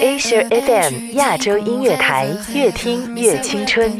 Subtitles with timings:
[0.00, 3.90] Asia FM 亚洲音乐台，越听越青春。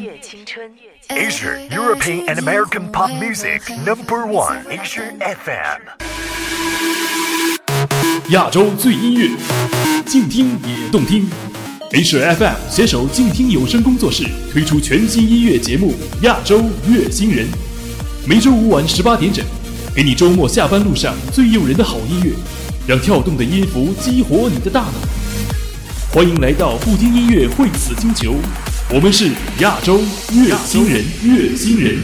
[1.09, 4.65] Asia, European and American pop music number one.
[4.69, 5.83] Asia FM.
[8.31, 9.31] 亚洲最音乐，
[10.05, 11.29] 静听也动听。
[11.93, 15.93] Asia FM 携手静听有声工作室推出全新音乐节目
[16.25, 17.47] 《亚洲乐星人》，
[18.27, 19.45] 每周五晚十八点整，
[19.95, 22.33] 给你周末下班路上最诱人的好音乐，
[22.85, 24.93] 让跳动的音符激活你的大脑。
[26.15, 28.37] 欢迎来到不听音乐会死星球，
[28.89, 29.97] 我们是亚洲
[30.31, 31.99] 乐新人，乐新人。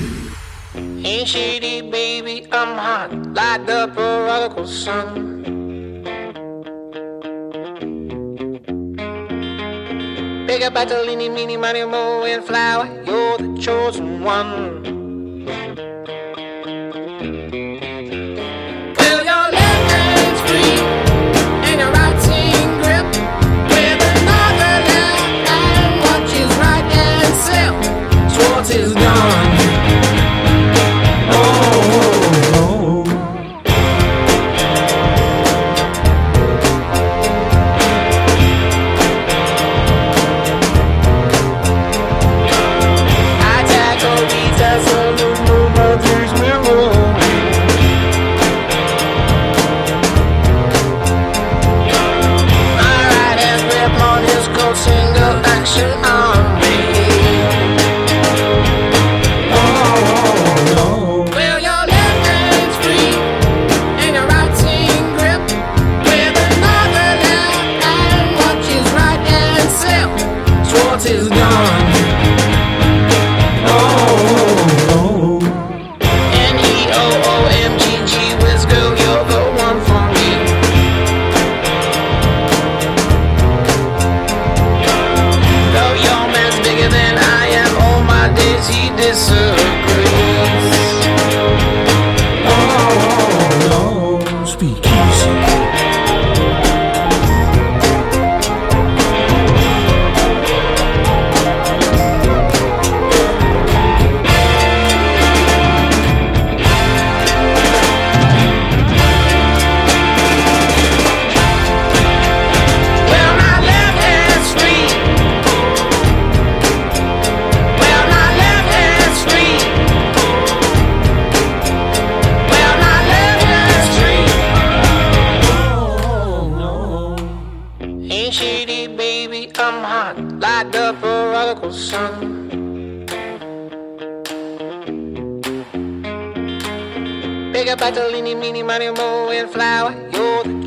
[1.24, 5.44] honey baby, I'm hot, like the prodigal son.
[10.44, 14.80] Big up Bartolini, Mini, Money, Mo, and Flower, you're the chosen one.
[28.72, 29.59] Is gone.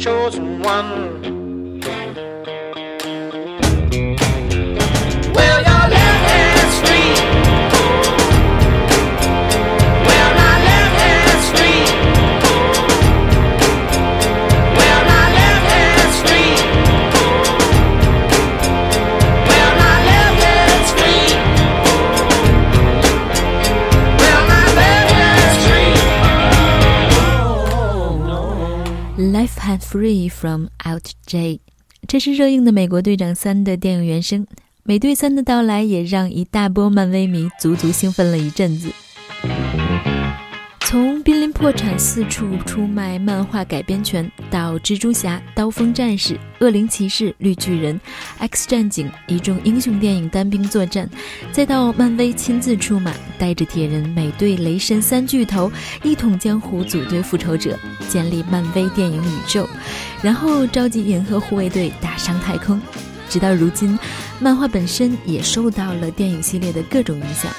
[0.03, 1.42] Chosen one.
[29.63, 31.61] Pan Free from Out J，
[32.05, 34.45] 这是热映的《美国队长三》的电影原声。
[34.83, 38.91] 美队三的到来也让一大波漫威迷足足兴奋了一阵子。
[40.93, 47.99] 从濒临破产、四处出卖漫画改编权，到蜘蛛侠、刀锋战士、恶灵骑士、绿巨人、
[48.37, 51.09] X 战警一众英雄电影单兵作战，
[51.51, 55.71] 再到漫威亲自出马，带着铁人、美队、雷神三巨头
[56.03, 57.75] 一统江湖，组队复仇者，
[58.07, 59.67] 建立漫威电影宇宙，
[60.21, 62.79] 然后召集银河护卫队打上太空。
[63.27, 63.97] 直到如今，
[64.39, 67.51] 漫画本身也受到了电影系列的各种影响。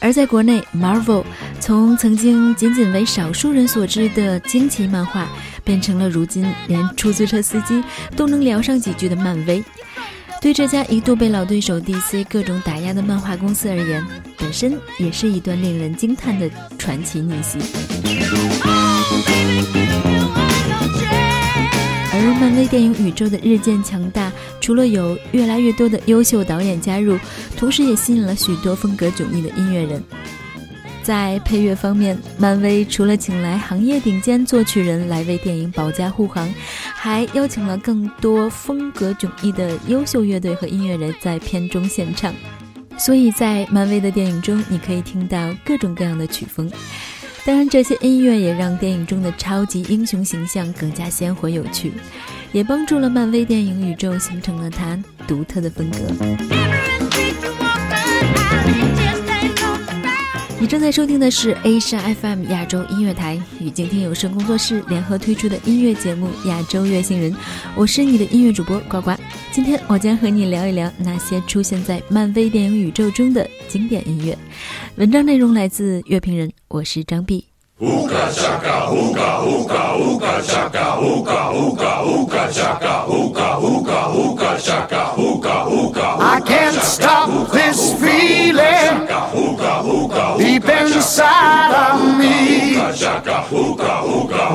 [0.00, 1.22] 而在国内，Marvel
[1.62, 5.28] 从曾经仅仅为少数人所知的惊奇漫画，
[5.62, 7.80] 变成了如今连出租车司机
[8.16, 9.62] 都能聊上几句的漫威。
[10.40, 14.04] 对这家一度被老对手 DC 各种打压的漫画公司而言，
[14.36, 17.60] 本身也是一段令人惊叹的传奇逆袭。
[22.12, 27.16] 而漫威电影宇宙的日渐强大，除了有越来越多的优秀导演加入，
[27.56, 30.02] 同时也吸引了许多风格迥异的音乐人。
[31.02, 36.48] 在配乐方面，漫威除了请来行业顶尖作曲人来为电影保驾护航，
[36.94, 42.32] 还邀请了更多风格迥异的优秀乐队和音乐人在片中献唱。
[42.96, 46.70] 所以在漫威的电影中，你可以听到各种各样的曲风。
[47.44, 51.92] 当然，这些音乐也让电影中的超级英雄形象更加鲜活有趣。
[52.52, 55.98] 也帮助了漫威电影宇宙形成了它独特的风格。
[60.72, 67.30] 正在收听的是 A 莎 FM 亚洲音乐台与今天有声工作室联合推出的音乐节目《亚洲乐星人》，
[67.76, 69.10] 我是你的音乐主播呱呱。
[69.52, 74.34] 今天我将和你聊一聊那些出现在漫威电影宇宙中的经典音乐。
[74.96, 77.51] 文章内容来自乐评人，我是张碧。
[77.82, 86.16] Hookah chaka, hookah, hookah, hookah chaka, hookah, hookah, hookah chaka, hookah, hookah, hookah chaka, hookah, hookah.
[86.20, 89.08] I can't stop this feeling
[90.38, 92.78] deep inside of me.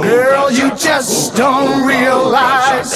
[0.08, 2.96] Girl, you just don't realize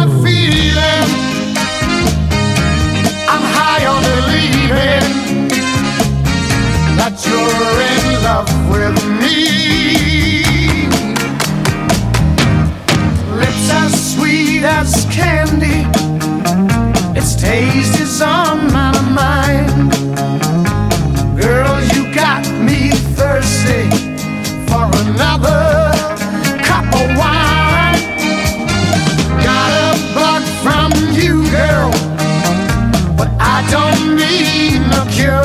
[34.39, 35.43] need no cure.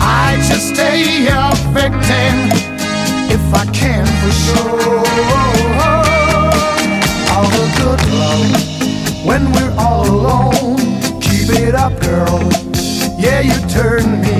[0.00, 2.34] I just stay a victim
[3.30, 5.04] if I can for sure.
[7.32, 10.78] All the good love when we're all alone.
[11.20, 12.40] Keep it up, girl.
[13.18, 14.39] Yeah, you turn me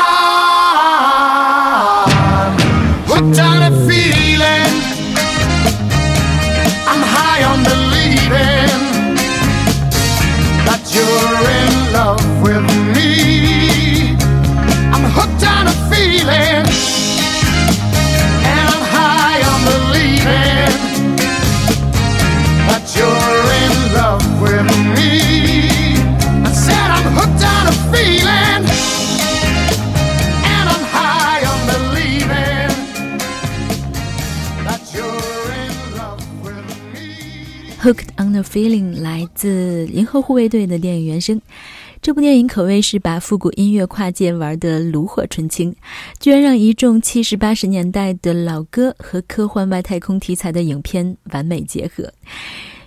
[37.81, 41.41] Hooked on the Feeling 来自《银河护卫队》的电影原声。
[41.99, 45.75] 这部电影可谓是把复古音乐跨界玩得炉火纯青，
[46.19, 52.13] 居然让一众七十八十年代的老歌和科幻外太空题材的影片完美结合。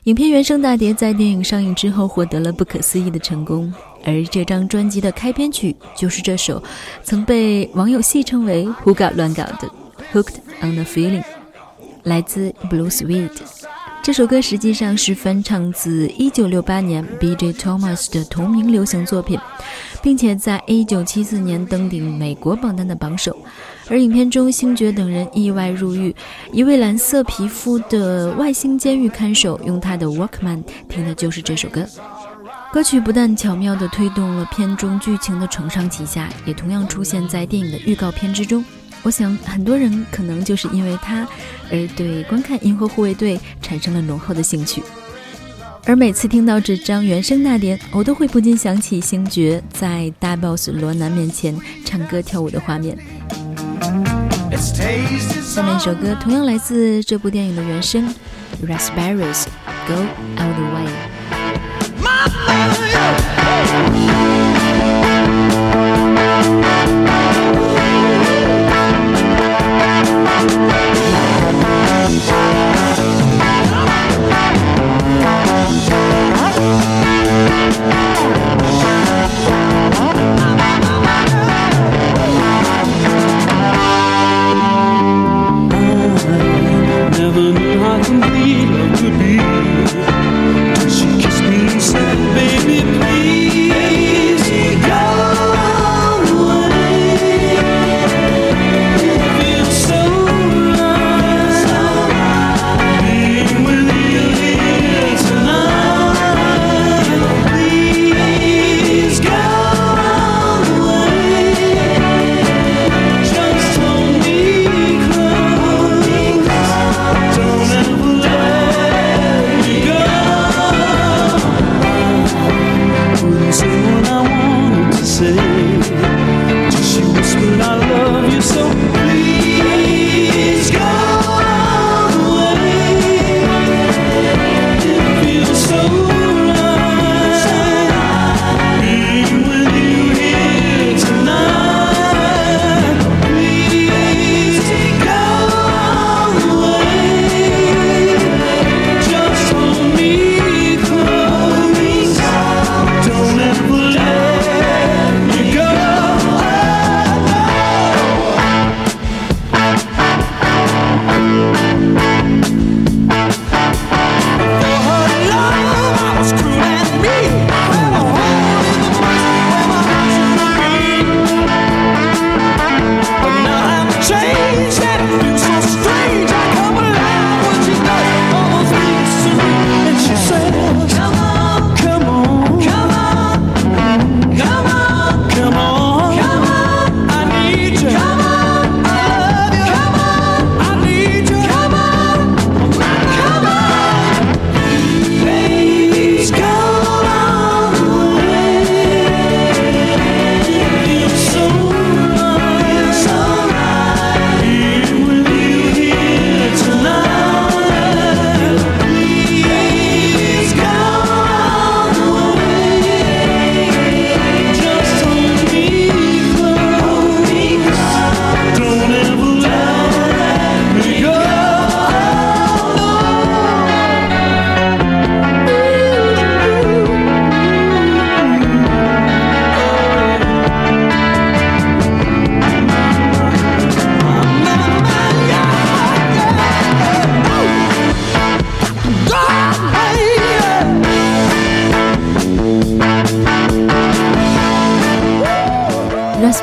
[0.05, 3.75] 影片原声大碟在电影上映之后获得了不可思议的成功，
[4.05, 6.63] 而这张专辑的开篇曲就是这首
[7.03, 9.69] 曾被网友戏称为“胡搞乱搞”的
[10.13, 11.23] 《Hooked on the Feeling》，
[12.05, 13.31] 来自 Blue Sweet。
[14.05, 17.55] 这首歌实际上是翻唱自1968年 B.J.
[17.55, 19.41] Thomas 的同名流行作品，
[20.03, 23.35] 并且在1974年登顶美国榜单的榜首。
[23.89, 26.15] 而影片中，星爵等人意外入狱，
[26.53, 31.87] 一位蓝色皮肤的外星监狱看守用他的 Walkman 听的就是这首歌。
[32.75, 38.63] 歌曲不但巧妙地推动了片中剧情的承上启下，也同样出现在电影的预告片之中。
[39.05, 41.29] 我想，很多人可能就是因为它
[41.71, 44.83] 而对观看《银河护卫队》产生了浓厚的兴趣。
[45.85, 52.97] 而每次听到这张原声大碟，我都会不禁想起星爵在大 boss 罗南面前唱歌跳舞的画面。
[55.43, 58.09] 下面一首歌同样来自这部电影的原声，
[58.67, 59.45] 《Raspberries
[59.87, 59.93] Go
[60.39, 60.89] All the Way》。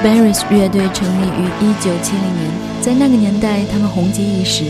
[0.04, 4.64] Barris 乐队成立于1970年，在那个年代，他们红极一时。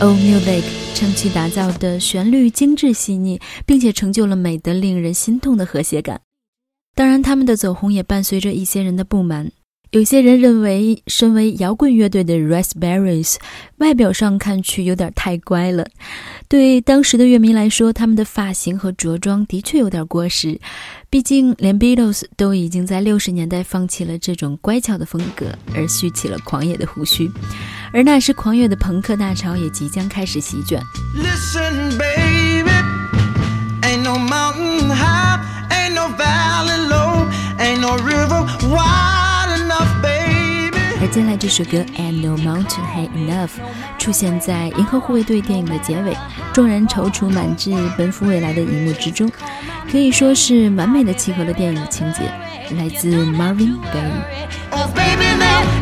[0.00, 0.64] Old Music
[0.96, 6.22] 撑起打造的旋律精致细腻，并且成就了美得令人心痛的和谐感。
[6.96, 9.52] 当然，他们的走红也伴随着一些人的不满。
[9.90, 13.36] 有些人认为，身为摇滚乐队的 Raspberries，
[13.78, 15.86] 外表上看去有点太乖了。
[16.46, 20.60] 对当时的乐迷来说，他们的发型和着装的确有点过时。
[21.08, 27.30] 毕竟，连 Beatles 都已经在六十年代放弃了这种乖巧的风格，而蓄起了狂野的胡须。
[27.90, 30.82] 而那时，狂野的朋克大潮也即将开始席卷。
[31.16, 32.70] Listen, baby,
[33.80, 35.40] ain't no mountain high,
[35.70, 37.26] ain't no valley low,
[37.58, 39.17] ain't no river wide
[41.18, 43.48] 接下来这首歌《And No Mountain High Enough》
[43.98, 46.16] 出现在《银河护卫队》电影的结尾，
[46.54, 49.28] 众人踌躇满志、奔赴未来的一幕之中，
[49.90, 52.20] 可以说是完美的契合了电影情节。
[52.76, 55.77] 来自 Marvin Gaye。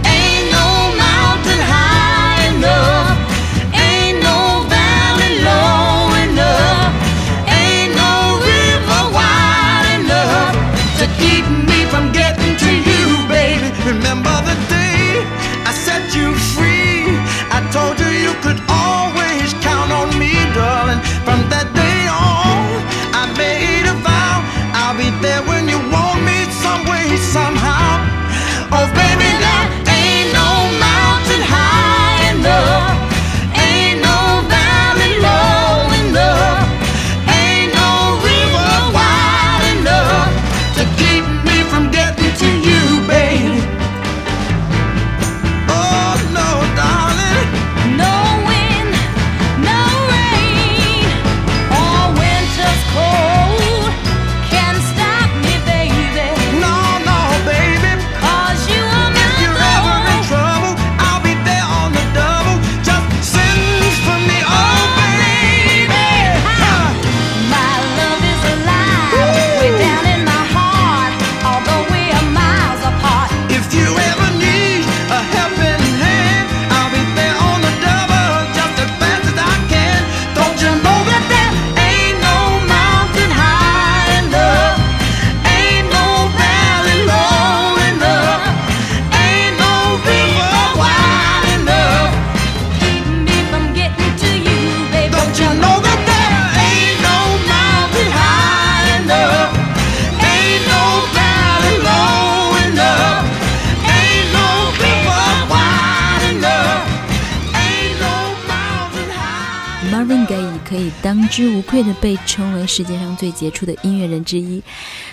[111.37, 114.63] 之无愧地被称为世界上最杰出的音乐人之一。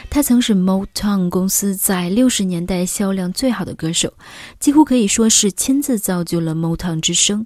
[0.09, 4.13] 他曾是 Motown 公司在六十年代销量最好的歌手，
[4.57, 7.45] 几乎可以说是亲自造就了 Motown 之声，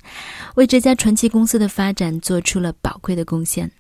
[0.58, 3.72] 为这家传奇公司的发展做出了宝贵的贡献。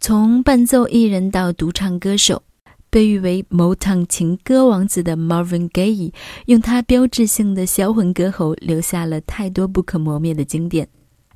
[0.00, 2.42] 从伴奏艺人到独唱歌手。
[2.88, 6.12] 被誉为 Motown 情歌王子的 Marvin Gaye，
[6.46, 10.88] 用他标志性的销魂歌喉留下了太多不可磨灭的经典。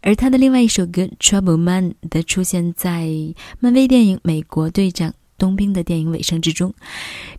[0.05, 3.09] 而他的另外一首歌《Trouble Man》的出现在
[3.59, 6.75] 漫威电影《美国队长：冬兵》的电影尾声之中。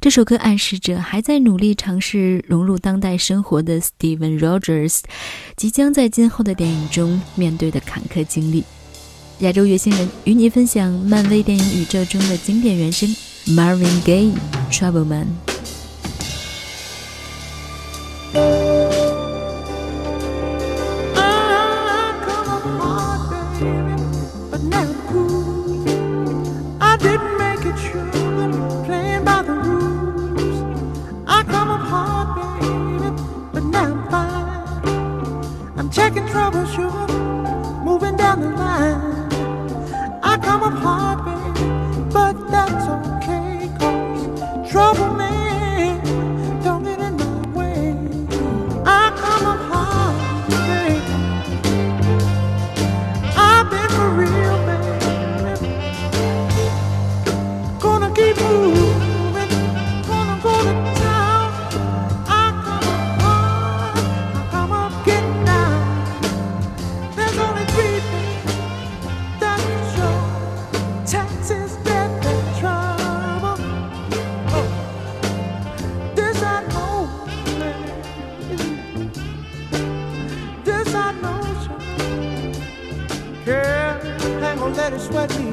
[0.02, 5.02] 这首歌暗示着还在努力尝试融入当代生活的 Steven Rogers，
[5.56, 8.64] 即将在今后的电影中面对的坎坷经历。
[9.40, 13.08] 亚洲月星人与你分享漫威电影宇宙中的经典原声。
[13.46, 14.34] Marvin Gaye,
[14.72, 15.28] Trouble Man.
[85.05, 85.45] Sweat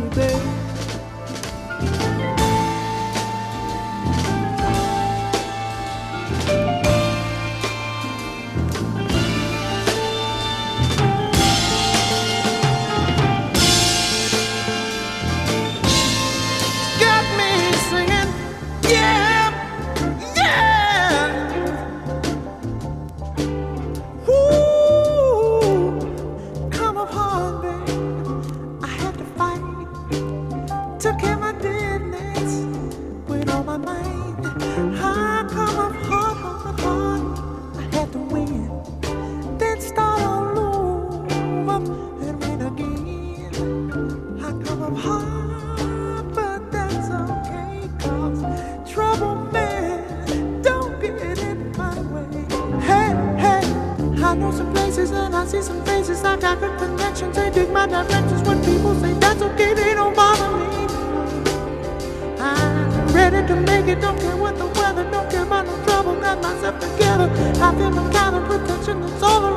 [67.79, 69.45] nothing kind of with that's all.
[69.45, 69.52] over.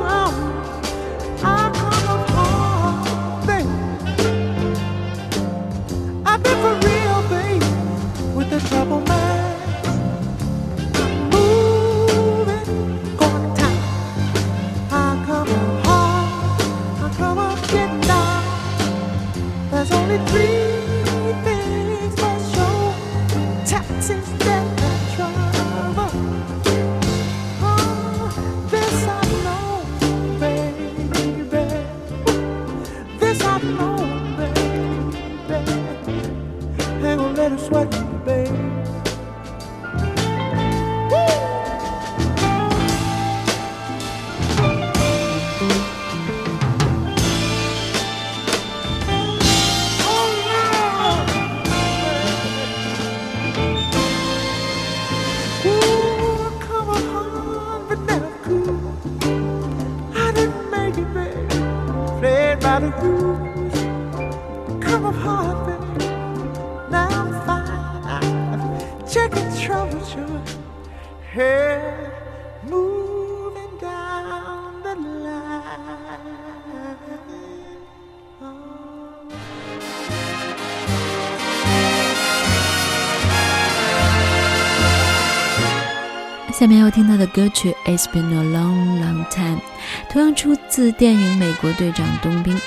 [86.52, 89.60] 下面要听到的歌曲 it's been a long long time
[90.08, 92.58] 同样出自电影美国队长冬兵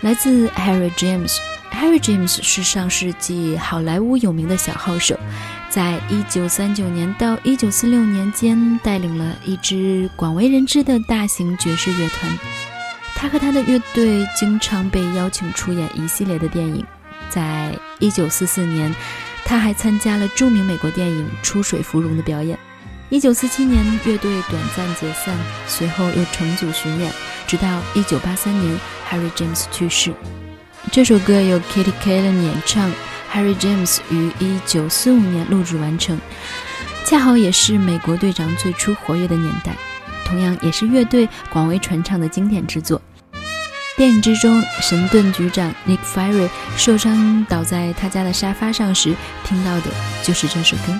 [0.00, 1.38] 来自 harry james
[1.72, 5.18] Harry James 是上世纪好莱坞有名的小号手，
[5.70, 12.38] 在1939年到1946年间带领了一支广为人知的大型爵士乐团。
[13.14, 16.84] 他和他的乐队经常被邀请出演一系列的电影。
[17.28, 18.94] 在一九四四年，
[19.44, 22.58] 他还参加了著名美国电影《出水芙蓉》的表演。
[23.10, 27.12] 一九四七年，乐队短暂解散，随后又重组巡演，
[27.46, 28.78] 直到一九八三年
[29.10, 30.12] ，Harry James 去世。
[30.90, 32.90] 这首歌由 Kitty Kallen 演唱
[33.32, 36.18] ，Harry James 于一九四五年录制完成，
[37.04, 39.76] 恰好也是美国队长最初活跃的年代，
[40.24, 43.00] 同样也是乐队广为传唱的经典之作。
[43.96, 49.86] 电影之中，神盾局长 Nick Fury 受伤倒在他家的沙发上时，听到的
[50.22, 50.98] 就是这首歌。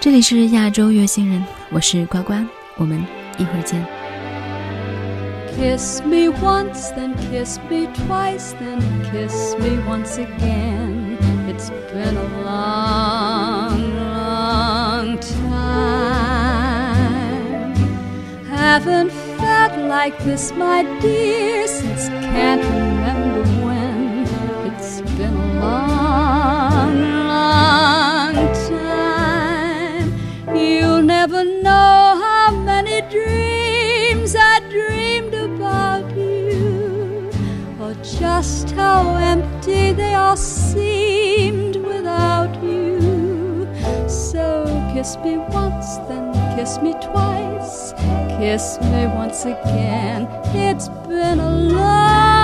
[0.00, 2.34] 这里是亚洲月星人，我是呱呱，
[2.76, 3.04] 我们
[3.38, 3.95] 一会儿见。
[5.56, 11.16] Kiss me once, then kiss me twice, then kiss me once again.
[11.48, 15.96] It's been a long, long time.
[18.44, 24.26] Haven't felt like this, my dear, since can't remember when.
[24.70, 26.94] It's been a long,
[27.32, 28.34] long
[28.68, 30.12] time.
[30.54, 32.05] You'll never know
[38.36, 43.66] just how empty they all seemed without you.
[44.06, 47.94] So kiss me once, then kiss me twice,
[48.38, 50.28] kiss me once again.
[50.54, 52.35] It's been a long,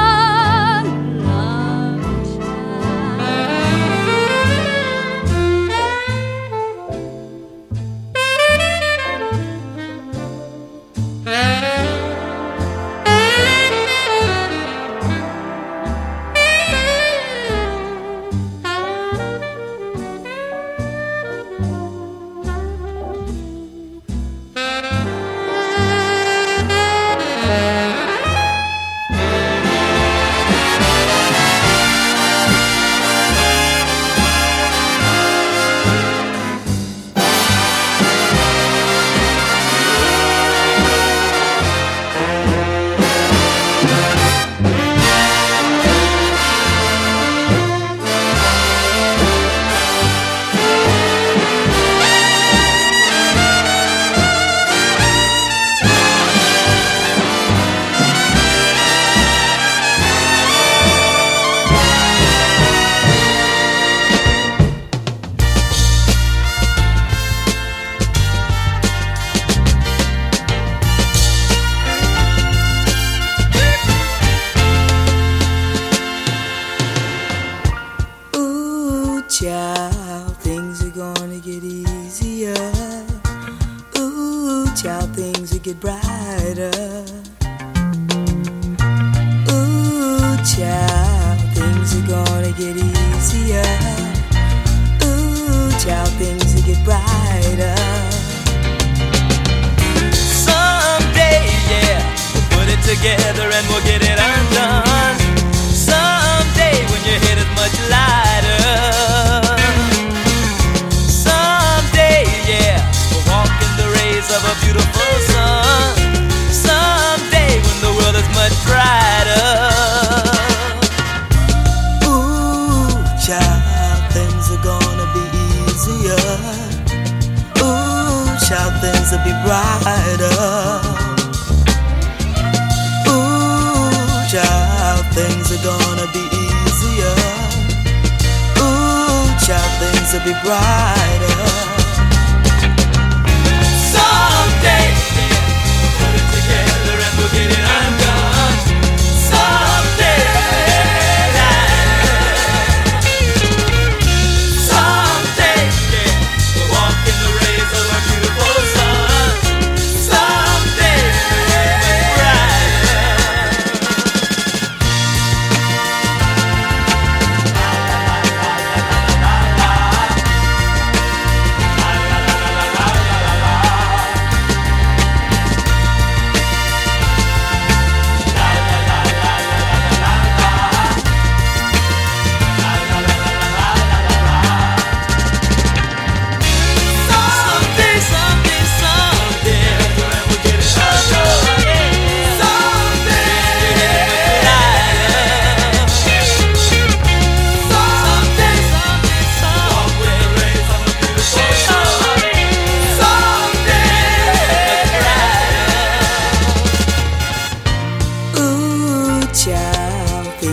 [140.25, 141.12] be bright.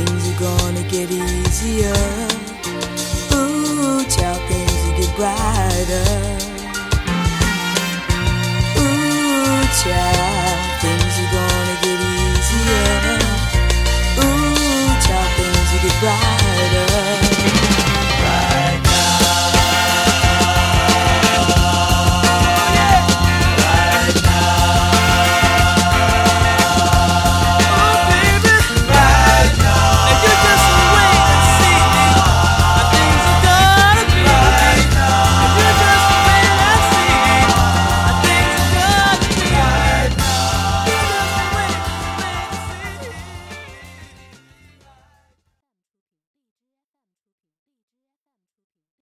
[0.05, 1.93] things are gonna get easier.
[3.33, 6.28] Ooh, child, things will get brighter.